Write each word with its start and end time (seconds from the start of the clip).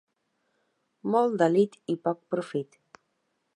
Molt 1.15 1.37
delit 1.43 1.79
i 1.95 1.99
poc 2.09 2.25
profit. 2.35 2.77